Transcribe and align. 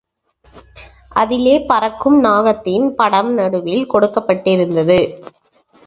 அதிலே 1.13 1.59
பறக்கும் 1.59 2.17
நாகத்தின் 2.23 2.87
படம் 2.95 3.31
நடுவில் 3.33 3.89
கொடுக்கப்பட்டிருந்தது. 3.93 4.99